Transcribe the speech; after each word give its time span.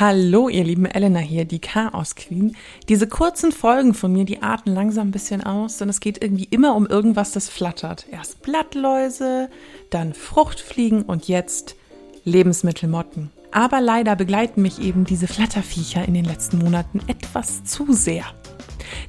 Hallo, 0.00 0.48
ihr 0.48 0.64
lieben 0.64 0.86
Elena 0.86 1.20
hier, 1.20 1.44
die 1.44 1.60
Chaos 1.60 2.16
Queen. 2.16 2.56
Diese 2.88 3.06
kurzen 3.06 3.52
Folgen 3.52 3.94
von 3.94 4.12
mir, 4.12 4.24
die 4.24 4.42
atmen 4.42 4.74
langsam 4.74 5.06
ein 5.06 5.12
bisschen 5.12 5.44
aus, 5.44 5.78
denn 5.78 5.88
es 5.88 6.00
geht 6.00 6.20
irgendwie 6.20 6.48
immer 6.50 6.74
um 6.74 6.88
irgendwas, 6.88 7.30
das 7.30 7.48
flattert. 7.48 8.04
Erst 8.10 8.42
Blattläuse, 8.42 9.48
dann 9.90 10.12
Fruchtfliegen 10.12 11.02
und 11.02 11.28
jetzt 11.28 11.76
Lebensmittelmotten. 12.24 13.30
Aber 13.54 13.80
leider 13.80 14.16
begleiten 14.16 14.62
mich 14.62 14.80
eben 14.80 15.04
diese 15.04 15.28
Flatterviecher 15.28 16.04
in 16.06 16.14
den 16.14 16.24
letzten 16.24 16.58
Monaten 16.58 17.00
etwas 17.06 17.62
zu 17.62 17.92
sehr. 17.92 18.24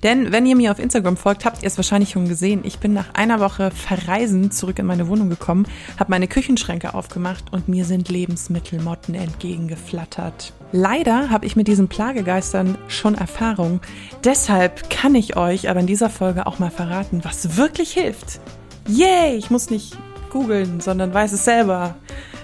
Denn 0.04 0.32
wenn 0.32 0.46
ihr 0.46 0.56
mir 0.56 0.72
auf 0.72 0.78
Instagram 0.78 1.18
folgt, 1.18 1.46
habt 1.46 1.64
ihr 1.64 1.68
es 1.68 1.78
wahrscheinlich 1.78 2.12
schon 2.12 2.28
gesehen. 2.28 2.62
Ich 2.64 2.78
bin 2.78 2.94
nach 2.94 3.16
einer 3.16 3.40
Woche 3.40 3.72
Verreisen 3.72 4.52
zurück 4.52 4.78
in 4.78 4.86
meine 4.86 5.08
Wohnung 5.08 5.32
gekommen, 5.32 5.66
habe 5.98 6.12
meine 6.12 6.28
Küchenschränke 6.28 6.94
aufgemacht 6.94 7.52
und 7.52 7.68
mir 7.68 7.86
sind 7.86 8.08
Lebensmittelmotten 8.08 9.16
entgegengeflattert. 9.16 10.54
Leider 10.72 11.32
habe 11.32 11.48
ich 11.48 11.56
mit 11.56 11.68
diesen 11.68 11.88
Plagegeistern 11.88 12.78
schon 12.88 13.16
Erfahrung. 13.16 13.82
Deshalb 14.24 14.92
kann 14.92 15.16
ich 15.16 15.38
euch 15.38 15.72
aber 15.72 15.80
in 15.80 15.88
dieser 15.88 16.12
Folge 16.12 16.46
auch 16.46 16.60
mal 16.60 16.72
verraten, 16.72 17.22
was 17.24 17.58
wirklich 17.58 17.94
hilft. 17.94 18.40
Yay! 18.88 19.38
Ich 19.38 19.50
muss 19.50 19.72
nicht 19.72 19.98
googeln, 20.30 20.82
sondern 20.82 21.16
weiß 21.16 21.32
es 21.32 21.46
selber. 21.46 21.96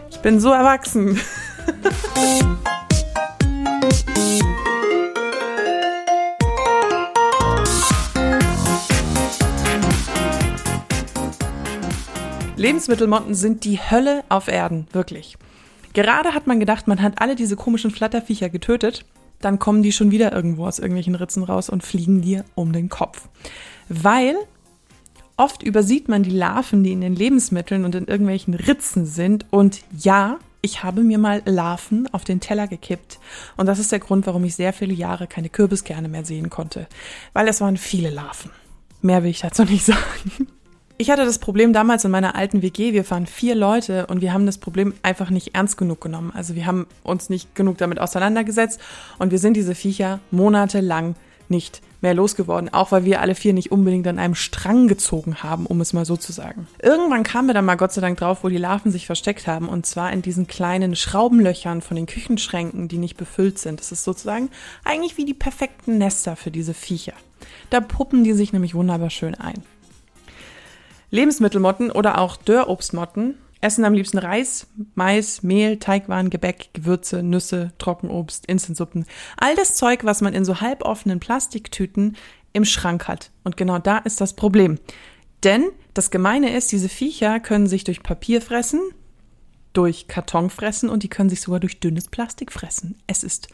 Ich 0.09 0.17
bin 0.17 0.39
so 0.39 0.51
erwachsen. 0.51 1.19
Lebensmittelmotten 12.55 13.33
sind 13.33 13.65
die 13.65 13.79
Hölle 13.79 14.23
auf 14.29 14.47
Erden, 14.47 14.87
wirklich. 14.91 15.37
Gerade 15.93 16.33
hat 16.33 16.47
man 16.47 16.59
gedacht, 16.59 16.87
man 16.87 17.01
hat 17.01 17.19
alle 17.21 17.35
diese 17.35 17.55
komischen 17.55 17.91
Flatterviecher 17.91 18.49
getötet, 18.49 19.03
dann 19.39 19.59
kommen 19.59 19.81
die 19.81 19.91
schon 19.91 20.11
wieder 20.11 20.31
irgendwo 20.31 20.67
aus 20.67 20.79
irgendwelchen 20.79 21.15
Ritzen 21.15 21.43
raus 21.43 21.69
und 21.69 21.83
fliegen 21.83 22.21
dir 22.21 22.45
um 22.55 22.71
den 22.71 22.89
Kopf. 22.89 23.27
Weil 23.89 24.35
oft 25.37 25.63
übersieht 25.63 26.07
man 26.07 26.23
die 26.23 26.29
Larven, 26.29 26.83
die 26.83 26.91
in 26.91 27.01
den 27.01 27.15
Lebensmitteln 27.15 27.83
und 27.83 27.95
in 27.95 28.05
irgendwelchen 28.05 28.53
Ritzen 28.53 29.05
sind. 29.05 29.45
Und 29.49 29.81
ja, 29.97 30.37
ich 30.61 30.83
habe 30.83 31.01
mir 31.01 31.17
mal 31.17 31.41
Larven 31.45 32.07
auf 32.13 32.23
den 32.23 32.39
Teller 32.39 32.67
gekippt. 32.67 33.19
Und 33.57 33.65
das 33.65 33.79
ist 33.79 33.91
der 33.91 33.99
Grund, 33.99 34.27
warum 34.27 34.43
ich 34.43 34.55
sehr 34.55 34.73
viele 34.73 34.93
Jahre 34.93 35.27
keine 35.27 35.49
Kürbiskerne 35.49 36.07
mehr 36.07 36.25
sehen 36.25 36.49
konnte. 36.49 36.87
Weil 37.33 37.47
es 37.47 37.61
waren 37.61 37.77
viele 37.77 38.09
Larven. 38.09 38.51
Mehr 39.01 39.23
will 39.23 39.31
ich 39.31 39.39
dazu 39.39 39.63
nicht 39.63 39.85
sagen. 39.85 40.47
Ich 40.97 41.09
hatte 41.09 41.25
das 41.25 41.39
Problem 41.39 41.73
damals 41.73 42.05
in 42.05 42.11
meiner 42.11 42.35
alten 42.35 42.61
WG. 42.61 42.93
Wir 42.93 43.09
waren 43.09 43.25
vier 43.25 43.55
Leute 43.55 44.05
und 44.05 44.21
wir 44.21 44.33
haben 44.33 44.45
das 44.45 44.59
Problem 44.59 44.93
einfach 45.01 45.31
nicht 45.31 45.55
ernst 45.55 45.77
genug 45.77 45.99
genommen. 45.99 46.31
Also 46.35 46.53
wir 46.53 46.67
haben 46.67 46.85
uns 47.01 47.29
nicht 47.29 47.55
genug 47.55 47.79
damit 47.79 47.99
auseinandergesetzt 47.99 48.79
und 49.17 49.31
wir 49.31 49.39
sind 49.39 49.55
diese 49.57 49.73
Viecher 49.73 50.19
monatelang 50.29 51.15
nicht 51.51 51.81
mehr 52.01 52.15
losgeworden, 52.15 52.73
auch 52.73 52.91
weil 52.91 53.05
wir 53.05 53.21
alle 53.21 53.35
vier 53.35 53.53
nicht 53.53 53.71
unbedingt 53.71 54.07
an 54.07 54.17
einem 54.17 54.33
Strang 54.33 54.87
gezogen 54.87 55.43
haben, 55.43 55.67
um 55.67 55.79
es 55.81 55.93
mal 55.93 56.05
so 56.05 56.17
zu 56.17 56.31
sagen. 56.31 56.67
Irgendwann 56.81 57.21
kamen 57.21 57.47
wir 57.47 57.53
dann 57.53 57.65
mal 57.65 57.75
Gott 57.75 57.91
sei 57.91 58.01
Dank 58.01 58.17
drauf, 58.17 58.43
wo 58.43 58.49
die 58.49 58.57
Larven 58.57 58.91
sich 58.91 59.05
versteckt 59.05 59.45
haben, 59.45 59.69
und 59.69 59.85
zwar 59.85 60.11
in 60.11 60.23
diesen 60.23 60.47
kleinen 60.47 60.95
Schraubenlöchern 60.95 61.81
von 61.81 61.95
den 61.95 62.07
Küchenschränken, 62.07 62.87
die 62.87 62.97
nicht 62.97 63.17
befüllt 63.17 63.59
sind. 63.59 63.79
Das 63.79 63.91
ist 63.91 64.03
sozusagen 64.03 64.49
eigentlich 64.83 65.17
wie 65.17 65.25
die 65.25 65.35
perfekten 65.35 65.99
Nester 65.99 66.35
für 66.35 66.49
diese 66.49 66.73
Viecher. 66.73 67.13
Da 67.69 67.81
puppen 67.81 68.23
die 68.23 68.33
sich 68.33 68.51
nämlich 68.51 68.73
wunderbar 68.73 69.11
schön 69.11 69.35
ein. 69.35 69.61
Lebensmittelmotten 71.11 71.91
oder 71.91 72.17
auch 72.17 72.37
Dörrobstmotten 72.37 73.35
essen 73.61 73.85
am 73.85 73.93
liebsten 73.93 74.17
Reis, 74.17 74.67
Mais, 74.95 75.43
Mehl, 75.43 75.77
Teigwaren, 75.77 76.29
Gebäck, 76.29 76.69
Gewürze, 76.73 77.23
Nüsse, 77.23 77.71
Trockenobst, 77.77 78.45
Instantsuppen. 78.47 79.05
All 79.37 79.55
das 79.55 79.75
Zeug, 79.75 80.03
was 80.03 80.21
man 80.21 80.33
in 80.33 80.45
so 80.45 80.61
halboffenen 80.61 81.19
Plastiktüten 81.19 82.17
im 82.53 82.65
Schrank 82.65 83.07
hat. 83.07 83.31
Und 83.43 83.57
genau 83.57 83.79
da 83.79 83.99
ist 83.99 84.19
das 84.19 84.35
Problem. 84.35 84.79
Denn 85.43 85.69
das 85.93 86.11
Gemeine 86.11 86.55
ist, 86.55 86.71
diese 86.71 86.89
Viecher 86.89 87.39
können 87.39 87.67
sich 87.67 87.83
durch 87.83 88.03
Papier 88.03 88.41
fressen, 88.41 88.81
durch 89.73 90.07
Karton 90.07 90.49
fressen 90.49 90.89
und 90.89 91.03
die 91.03 91.09
können 91.09 91.29
sich 91.29 91.41
sogar 91.41 91.59
durch 91.59 91.79
dünnes 91.79 92.07
Plastik 92.07 92.51
fressen. 92.51 92.97
Es 93.07 93.23
ist 93.23 93.47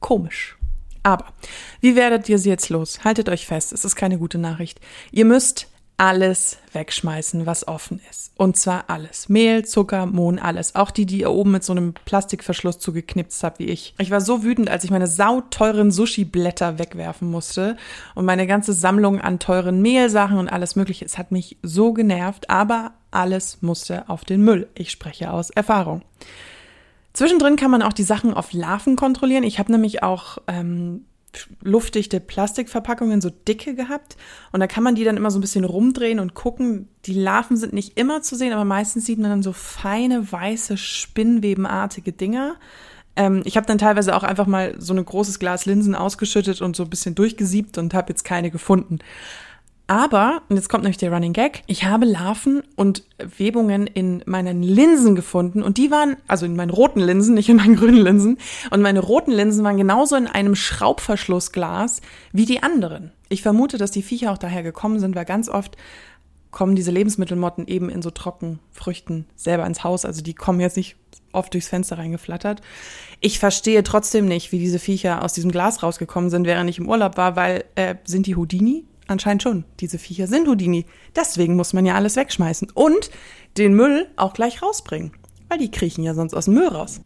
komisch. 0.00 0.56
Aber 1.02 1.32
wie 1.80 1.96
werdet 1.96 2.28
ihr 2.28 2.38
sie 2.38 2.50
jetzt 2.50 2.68
los? 2.68 3.04
Haltet 3.04 3.28
euch 3.28 3.46
fest, 3.46 3.72
es 3.72 3.84
ist 3.84 3.96
keine 3.96 4.18
gute 4.18 4.38
Nachricht. 4.38 4.80
Ihr 5.12 5.24
müsst 5.24 5.69
alles 6.00 6.56
wegschmeißen, 6.72 7.44
was 7.44 7.68
offen 7.68 8.00
ist. 8.08 8.32
Und 8.38 8.56
zwar 8.56 8.84
alles. 8.88 9.28
Mehl, 9.28 9.66
Zucker, 9.66 10.06
Mohn, 10.06 10.38
alles. 10.38 10.74
Auch 10.74 10.90
die, 10.90 11.04
die 11.04 11.20
ihr 11.20 11.30
oben 11.30 11.50
mit 11.50 11.62
so 11.62 11.74
einem 11.74 11.92
Plastikverschluss 11.92 12.78
zugeknipst 12.78 13.44
habt, 13.44 13.58
wie 13.58 13.66
ich. 13.66 13.94
Ich 13.98 14.10
war 14.10 14.22
so 14.22 14.42
wütend, 14.42 14.70
als 14.70 14.82
ich 14.82 14.90
meine 14.90 15.06
sauteuren 15.06 15.90
Sushi-Blätter 15.90 16.78
wegwerfen 16.78 17.30
musste 17.30 17.76
und 18.14 18.24
meine 18.24 18.46
ganze 18.46 18.72
Sammlung 18.72 19.20
an 19.20 19.40
teuren 19.40 19.82
Mehlsachen 19.82 20.38
und 20.38 20.48
alles 20.48 20.74
mögliche. 20.74 21.04
Es 21.04 21.18
hat 21.18 21.32
mich 21.32 21.58
so 21.62 21.92
genervt, 21.92 22.48
aber 22.48 22.92
alles 23.10 23.58
musste 23.60 24.08
auf 24.08 24.24
den 24.24 24.40
Müll. 24.42 24.68
Ich 24.72 24.90
spreche 24.90 25.30
aus 25.30 25.50
Erfahrung. 25.50 26.00
Zwischendrin 27.12 27.56
kann 27.56 27.70
man 27.70 27.82
auch 27.82 27.92
die 27.92 28.04
Sachen 28.04 28.32
auf 28.32 28.54
Larven 28.54 28.96
kontrollieren. 28.96 29.44
Ich 29.44 29.58
habe 29.58 29.70
nämlich 29.70 30.02
auch 30.02 30.38
ähm, 30.46 31.04
luftdichte 31.62 32.20
Plastikverpackungen, 32.20 33.20
so 33.20 33.30
dicke 33.30 33.74
gehabt. 33.74 34.16
Und 34.52 34.60
da 34.60 34.66
kann 34.66 34.82
man 34.82 34.94
die 34.94 35.04
dann 35.04 35.16
immer 35.16 35.30
so 35.30 35.38
ein 35.38 35.42
bisschen 35.42 35.64
rumdrehen 35.64 36.20
und 36.20 36.34
gucken. 36.34 36.88
Die 37.06 37.14
Larven 37.14 37.56
sind 37.56 37.72
nicht 37.72 37.98
immer 37.98 38.22
zu 38.22 38.36
sehen, 38.36 38.52
aber 38.52 38.64
meistens 38.64 39.06
sieht 39.06 39.18
man 39.18 39.30
dann 39.30 39.42
so 39.42 39.52
feine, 39.52 40.30
weiße, 40.30 40.76
spinnwebenartige 40.76 42.12
Dinger. 42.12 42.56
Ähm, 43.16 43.42
ich 43.44 43.56
habe 43.56 43.66
dann 43.66 43.78
teilweise 43.78 44.14
auch 44.14 44.22
einfach 44.22 44.46
mal 44.46 44.74
so 44.78 44.94
ein 44.94 45.04
großes 45.04 45.38
Glas 45.38 45.66
Linsen 45.66 45.94
ausgeschüttet 45.94 46.60
und 46.62 46.76
so 46.76 46.84
ein 46.84 46.90
bisschen 46.90 47.14
durchgesiebt 47.14 47.78
und 47.78 47.94
habe 47.94 48.10
jetzt 48.10 48.24
keine 48.24 48.50
gefunden. 48.50 48.98
Aber, 49.90 50.42
und 50.48 50.54
jetzt 50.54 50.68
kommt 50.68 50.84
nämlich 50.84 50.98
der 50.98 51.12
Running 51.12 51.32
Gag, 51.32 51.64
ich 51.66 51.82
habe 51.82 52.06
Larven 52.06 52.62
und 52.76 53.02
Webungen 53.18 53.88
in 53.88 54.22
meinen 54.24 54.62
Linsen 54.62 55.16
gefunden 55.16 55.64
und 55.64 55.78
die 55.78 55.90
waren, 55.90 56.16
also 56.28 56.46
in 56.46 56.54
meinen 56.54 56.70
roten 56.70 57.00
Linsen, 57.00 57.34
nicht 57.34 57.48
in 57.48 57.56
meinen 57.56 57.74
grünen 57.74 57.96
Linsen, 57.96 58.38
und 58.70 58.82
meine 58.82 59.00
roten 59.00 59.32
Linsen 59.32 59.64
waren 59.64 59.78
genauso 59.78 60.14
in 60.14 60.28
einem 60.28 60.54
Schraubverschlussglas 60.54 62.02
wie 62.30 62.44
die 62.44 62.62
anderen. 62.62 63.10
Ich 63.30 63.42
vermute, 63.42 63.78
dass 63.78 63.90
die 63.90 64.04
Viecher 64.04 64.30
auch 64.30 64.38
daher 64.38 64.62
gekommen 64.62 65.00
sind, 65.00 65.16
weil 65.16 65.24
ganz 65.24 65.48
oft 65.48 65.76
kommen 66.52 66.76
diese 66.76 66.92
Lebensmittelmotten 66.92 67.66
eben 67.66 67.90
in 67.90 68.00
so 68.00 68.12
Trockenfrüchten 68.12 69.26
selber 69.34 69.66
ins 69.66 69.82
Haus, 69.82 70.04
also 70.04 70.22
die 70.22 70.34
kommen 70.34 70.60
jetzt 70.60 70.76
nicht 70.76 70.94
oft 71.32 71.52
durchs 71.52 71.68
Fenster 71.68 71.98
reingeflattert. 71.98 72.62
Ich 73.18 73.40
verstehe 73.40 73.82
trotzdem 73.82 74.26
nicht, 74.26 74.52
wie 74.52 74.60
diese 74.60 74.78
Viecher 74.78 75.24
aus 75.24 75.32
diesem 75.32 75.50
Glas 75.50 75.82
rausgekommen 75.82 76.30
sind, 76.30 76.46
während 76.46 76.70
ich 76.70 76.78
im 76.78 76.88
Urlaub 76.88 77.16
war, 77.16 77.34
weil 77.34 77.64
äh, 77.74 77.96
sind 78.04 78.28
die 78.28 78.36
Houdini? 78.36 78.84
Anscheinend 79.10 79.42
schon. 79.42 79.64
Diese 79.80 79.98
Viecher 79.98 80.28
sind 80.28 80.46
Houdini. 80.46 80.86
Deswegen 81.16 81.56
muss 81.56 81.72
man 81.72 81.84
ja 81.84 81.96
alles 81.96 82.14
wegschmeißen. 82.14 82.70
Und 82.70 83.10
den 83.58 83.74
Müll 83.74 84.08
auch 84.14 84.34
gleich 84.34 84.62
rausbringen. 84.62 85.10
Weil 85.48 85.58
die 85.58 85.72
kriechen 85.72 86.04
ja 86.04 86.14
sonst 86.14 86.32
aus 86.32 86.44
dem 86.44 86.54
Müll 86.54 86.68
raus. 86.68 87.00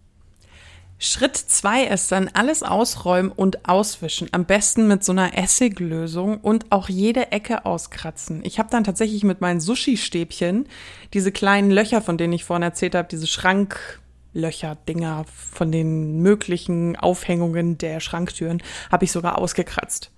Schritt 0.99 1.35
zwei 1.35 1.85
ist 1.85 2.13
dann 2.13 2.29
alles 2.35 2.63
ausräumen 2.63 3.33
und 3.33 3.67
auswischen. 3.67 4.29
Am 4.33 4.45
besten 4.45 4.87
mit 4.87 5.03
so 5.03 5.13
einer 5.13 5.35
Essiglösung 5.35 6.41
und 6.43 6.71
auch 6.73 6.91
jede 6.91 7.33
Ecke 7.33 7.65
auskratzen. 7.65 8.43
Ich 8.45 8.59
habe 8.59 8.69
dann 8.71 8.85
tatsächlich 8.85 9.25
mit 9.25 9.41
meinen 9.41 9.61
Sushi-Stäbchen 9.61 10.67
diese 11.15 11.33
kleinen 11.33 11.71
Löcher, 11.71 12.03
von 12.03 12.19
denen 12.19 12.35
ich 12.35 12.45
vorhin 12.45 12.65
erzählt 12.65 12.95
habe, 12.95 13.09
diese 13.11 13.27
Schranklöcher, 13.27 14.77
Dinger 14.87 15.25
von 15.27 15.73
den 15.73 16.21
möglichen 16.21 16.97
Aufhängungen 16.97 17.79
der 17.79 18.01
Schranktüren, 18.01 18.63
habe 18.93 19.07
ich 19.07 19.13
sogar 19.13 19.39
ausgekratzt. 19.39 20.11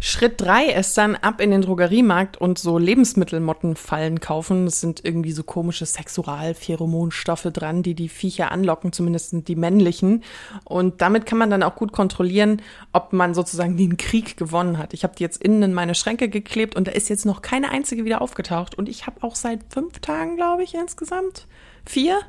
Schritt 0.00 0.40
drei 0.40 0.66
ist 0.66 0.96
dann 0.96 1.16
ab 1.16 1.40
in 1.40 1.50
den 1.50 1.62
Drogeriemarkt 1.62 2.36
und 2.36 2.58
so 2.58 2.78
Lebensmittelmottenfallen 2.78 4.20
kaufen. 4.20 4.64
Das 4.64 4.80
sind 4.80 5.04
irgendwie 5.04 5.32
so 5.32 5.42
komische 5.42 5.86
Sexualpheromonstoffe 5.86 7.48
dran, 7.52 7.82
die 7.82 7.94
die 7.94 8.08
Viecher 8.08 8.52
anlocken, 8.52 8.92
zumindest 8.92 9.48
die 9.48 9.56
männlichen. 9.56 10.22
Und 10.64 11.02
damit 11.02 11.26
kann 11.26 11.38
man 11.38 11.50
dann 11.50 11.64
auch 11.64 11.74
gut 11.74 11.92
kontrollieren, 11.92 12.62
ob 12.92 13.12
man 13.12 13.34
sozusagen 13.34 13.76
den 13.76 13.96
Krieg 13.96 14.36
gewonnen 14.36 14.78
hat. 14.78 14.94
Ich 14.94 15.02
habe 15.02 15.16
die 15.16 15.24
jetzt 15.24 15.42
innen 15.42 15.62
in 15.64 15.74
meine 15.74 15.96
Schränke 15.96 16.28
geklebt 16.28 16.76
und 16.76 16.86
da 16.86 16.92
ist 16.92 17.08
jetzt 17.08 17.26
noch 17.26 17.42
keine 17.42 17.70
einzige 17.70 18.04
wieder 18.04 18.22
aufgetaucht. 18.22 18.76
Und 18.76 18.88
ich 18.88 19.06
habe 19.06 19.22
auch 19.22 19.34
seit 19.34 19.60
fünf 19.68 19.98
Tagen, 19.98 20.36
glaube 20.36 20.62
ich, 20.62 20.74
insgesamt 20.74 21.48
vier. 21.84 22.20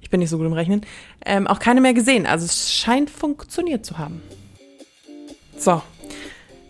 Ich 0.00 0.10
bin 0.10 0.20
nicht 0.20 0.30
so 0.30 0.36
gut 0.36 0.46
im 0.46 0.52
Rechnen. 0.52 0.82
Ähm, 1.24 1.46
auch 1.46 1.58
keine 1.58 1.80
mehr 1.80 1.94
gesehen. 1.94 2.26
Also 2.26 2.44
es 2.44 2.72
scheint 2.72 3.08
funktioniert 3.08 3.86
zu 3.86 3.98
haben. 3.98 4.22
So, 5.56 5.82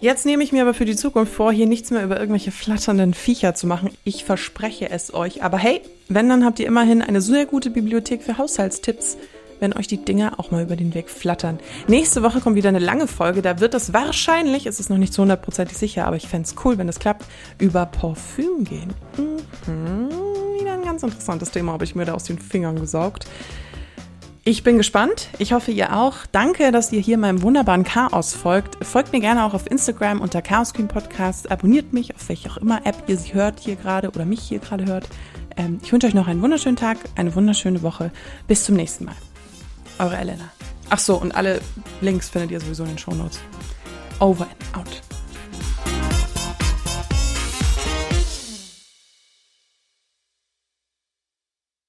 Jetzt 0.01 0.27
nehme 0.27 0.45
ich 0.45 0.53
mir 0.53 0.63
aber 0.63 0.75
für 0.75 0.85
die 0.85 0.95
Zukunft 0.95 1.33
vor, 1.33 1.53
hier 1.53 1.67
nichts 1.67 1.91
mehr 1.91 2.05
über 2.05 2.21
irgendwelche 2.21 2.53
flatternden 2.53 3.15
Viecher 3.15 3.55
zu 3.55 3.67
machen. 3.67 3.91
Ich 4.05 4.25
verspreche 4.25 4.91
es 4.91 5.13
euch. 5.13 5.43
Aber 5.43 5.59
hey, 5.59 5.81
wenn, 6.09 6.29
dann 6.29 6.45
habt 6.45 6.61
ihr 6.61 6.67
immerhin 6.67 7.03
eine 7.03 7.21
sehr 7.21 7.47
gute 7.47 7.71
Bibliothek 7.71 8.23
für 8.23 8.39
Haushaltstipps, 8.39 9.17
wenn 9.59 9.73
euch 9.73 9.89
die 9.89 9.97
Dinger 9.97 10.35
auch 10.39 10.53
mal 10.53 10.63
über 10.63 10.77
den 10.77 10.95
Weg 10.95 11.11
flattern. 11.11 11.59
Nächste 11.89 12.23
Woche 12.23 12.41
kommt 12.41 12.55
wieder 12.55 12.69
eine 12.69 12.79
lange 12.79 13.09
Folge. 13.09 13.43
Da 13.43 13.59
wird 13.59 13.75
es 13.75 13.93
wahrscheinlich, 13.93 14.67
es 14.67 14.79
ist 14.79 14.89
noch 14.89 14.99
nicht 14.99 15.13
zu 15.13 15.23
hundertprozentig 15.23 15.77
sicher, 15.77 16.07
aber 16.07 16.15
ich 16.15 16.29
fände 16.29 16.47
es 16.47 16.55
cool, 16.65 16.79
wenn 16.79 16.89
es 16.89 17.01
klappt, 17.01 17.25
über 17.59 17.85
Parfüm 17.87 18.63
gehen. 18.63 18.95
Mhm. 19.17 20.11
Wieder 20.61 20.75
ein 20.75 20.85
ganz 20.85 21.03
interessantes 21.03 21.51
Thema, 21.51 21.73
habe 21.73 21.85
ich 21.85 21.97
mir 21.97 22.05
da 22.05 22.15
aus 22.15 22.23
den 22.23 22.39
Fingern 22.39 22.79
gesaugt. 22.79 23.27
Ich 24.49 24.63
bin 24.63 24.79
gespannt. 24.79 25.29
Ich 25.37 25.53
hoffe, 25.53 25.73
ihr 25.73 25.95
auch. 25.95 26.25
Danke, 26.33 26.73
dass 26.73 26.91
ihr 26.91 27.01
hier 27.01 27.19
meinem 27.19 27.43
wunderbaren 27.43 27.85
Chaos 27.85 28.33
folgt. 28.33 28.83
Folgt 28.83 29.13
mir 29.13 29.21
gerne 29.21 29.45
auch 29.45 29.53
auf 29.53 29.71
Instagram 29.71 30.23
unter 30.23 30.41
Chaos 30.41 30.73
Queen 30.73 30.89
Podcast. 30.89 31.51
Abonniert 31.51 31.93
mich, 31.93 32.15
auf 32.15 32.31
welcher 32.31 32.53
auch 32.53 32.57
immer 32.57 32.87
App 32.87 32.97
ihr 33.09 33.19
sie 33.19 33.35
hört 33.35 33.61
hier 33.61 33.77
gerade 33.77 34.09
oder 34.09 34.25
mich 34.25 34.41
hier 34.41 34.59
gerade 34.59 34.87
hört. 34.87 35.07
Ähm, 35.59 35.81
ich 35.83 35.93
wünsche 35.93 36.07
euch 36.07 36.15
noch 36.15 36.29
einen 36.29 36.41
wunderschönen 36.41 36.77
Tag, 36.77 36.97
eine 37.15 37.35
wunderschöne 37.35 37.83
Woche. 37.83 38.11
Bis 38.47 38.65
zum 38.65 38.77
nächsten 38.77 39.05
Mal. 39.05 39.17
Eure 39.99 40.17
Elena. 40.17 40.49
Ach 40.89 40.99
so, 40.99 41.17
und 41.17 41.35
alle 41.35 41.61
Links 42.01 42.31
findet 42.31 42.51
ihr 42.51 42.61
sowieso 42.61 42.85
in 42.85 42.93
den 42.93 42.99
Show 42.99 43.15
Notes. 43.15 43.41
Over 44.19 44.47
and 44.47 44.79
out. 44.79 45.08